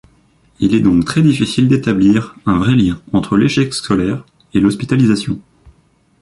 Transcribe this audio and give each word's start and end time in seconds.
Il 0.59 0.73
est 0.73 0.79
donc 0.81 1.05
très 1.05 1.21
difficile 1.21 1.67
d’établir 1.67 2.35
un 2.47 2.57
vrai 2.57 2.73
lien 2.73 2.99
entre 3.13 3.37
l’échec 3.37 3.71
scolaire 3.71 4.25
et 4.55 4.59
l’hospitalisation. 4.59 5.39